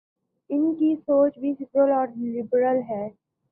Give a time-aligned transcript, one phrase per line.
[0.49, 3.07] ان کی سوچ بھی سیکولر اور لبرل ہے۔